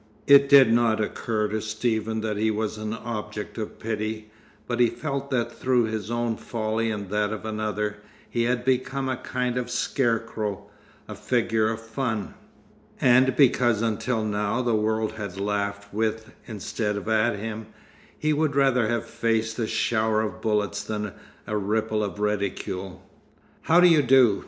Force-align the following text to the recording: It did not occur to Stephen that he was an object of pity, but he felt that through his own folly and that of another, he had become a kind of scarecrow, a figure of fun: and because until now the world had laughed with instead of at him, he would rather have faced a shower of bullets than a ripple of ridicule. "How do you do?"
It 0.25 0.49
did 0.49 0.73
not 0.73 0.99
occur 0.99 1.47
to 1.49 1.61
Stephen 1.61 2.21
that 2.21 2.35
he 2.35 2.49
was 2.49 2.79
an 2.79 2.91
object 2.95 3.59
of 3.59 3.77
pity, 3.77 4.31
but 4.65 4.79
he 4.79 4.87
felt 4.87 5.29
that 5.29 5.51
through 5.55 5.83
his 5.83 6.09
own 6.09 6.37
folly 6.37 6.89
and 6.89 7.11
that 7.11 7.31
of 7.31 7.45
another, 7.45 7.97
he 8.27 8.45
had 8.45 8.65
become 8.65 9.07
a 9.07 9.15
kind 9.17 9.59
of 9.59 9.69
scarecrow, 9.69 10.65
a 11.07 11.13
figure 11.13 11.69
of 11.69 11.79
fun: 11.81 12.33
and 12.99 13.35
because 13.35 13.83
until 13.83 14.23
now 14.25 14.63
the 14.63 14.73
world 14.73 15.11
had 15.11 15.39
laughed 15.39 15.93
with 15.93 16.33
instead 16.47 16.95
of 16.97 17.07
at 17.07 17.37
him, 17.37 17.67
he 18.17 18.33
would 18.33 18.55
rather 18.55 18.87
have 18.87 19.05
faced 19.05 19.59
a 19.59 19.67
shower 19.67 20.21
of 20.23 20.41
bullets 20.41 20.83
than 20.83 21.13
a 21.45 21.55
ripple 21.55 22.03
of 22.03 22.19
ridicule. 22.19 23.07
"How 23.61 23.79
do 23.79 23.87
you 23.87 24.01
do?" 24.01 24.39